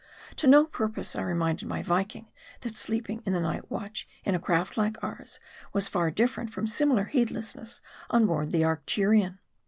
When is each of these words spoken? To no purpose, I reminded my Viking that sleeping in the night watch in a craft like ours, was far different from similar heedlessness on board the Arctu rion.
To 0.37 0.47
no 0.47 0.65
purpose, 0.65 1.15
I 1.15 1.21
reminded 1.21 1.67
my 1.67 1.83
Viking 1.83 2.31
that 2.61 2.75
sleeping 2.75 3.21
in 3.23 3.33
the 3.33 3.39
night 3.39 3.69
watch 3.69 4.07
in 4.23 4.33
a 4.33 4.39
craft 4.39 4.75
like 4.75 4.97
ours, 5.03 5.39
was 5.73 5.87
far 5.87 6.09
different 6.09 6.49
from 6.49 6.65
similar 6.65 7.03
heedlessness 7.05 7.81
on 8.09 8.25
board 8.25 8.49
the 8.51 8.63
Arctu 8.63 9.09
rion. 9.11 9.37